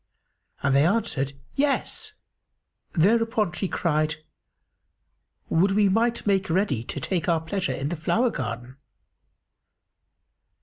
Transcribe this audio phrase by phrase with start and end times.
[0.63, 2.13] and they answered, "Yes!"
[2.93, 4.15] Thereupon she cried,
[5.49, 8.77] "Would we might make ready to take our pleasure in the flower garden!"